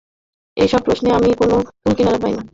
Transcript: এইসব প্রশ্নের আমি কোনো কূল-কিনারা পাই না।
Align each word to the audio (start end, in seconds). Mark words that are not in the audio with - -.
এইসব 0.57 0.81
প্রশ্নের 0.83 1.17
আমি 1.17 1.29
কোনো 1.41 1.55
কূল-কিনারা 1.75 2.19
পাই 2.23 2.33
না। 2.37 2.43